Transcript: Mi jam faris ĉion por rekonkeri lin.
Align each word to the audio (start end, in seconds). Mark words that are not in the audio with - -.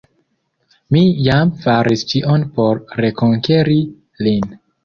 Mi 0.95 1.01
jam 1.27 1.51
faris 1.65 2.05
ĉion 2.13 2.47
por 2.57 2.83
rekonkeri 3.07 3.79
lin. 4.27 4.53